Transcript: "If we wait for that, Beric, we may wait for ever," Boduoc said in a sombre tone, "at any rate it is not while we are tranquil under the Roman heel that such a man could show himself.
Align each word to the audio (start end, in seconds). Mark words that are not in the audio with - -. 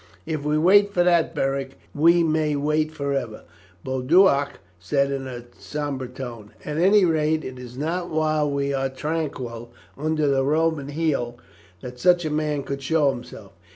"If 0.25 0.43
we 0.43 0.57
wait 0.57 0.95
for 0.95 1.03
that, 1.03 1.35
Beric, 1.35 1.77
we 1.93 2.23
may 2.23 2.55
wait 2.55 2.91
for 2.91 3.13
ever," 3.13 3.43
Boduoc 3.85 4.53
said 4.79 5.11
in 5.11 5.27
a 5.27 5.43
sombre 5.59 6.07
tone, 6.07 6.53
"at 6.65 6.79
any 6.79 7.05
rate 7.05 7.43
it 7.45 7.59
is 7.59 7.77
not 7.77 8.09
while 8.09 8.49
we 8.49 8.73
are 8.73 8.89
tranquil 8.89 9.69
under 9.95 10.25
the 10.27 10.43
Roman 10.43 10.87
heel 10.87 11.37
that 11.81 11.99
such 11.99 12.25
a 12.25 12.31
man 12.31 12.63
could 12.63 12.81
show 12.81 13.11
himself. 13.11 13.51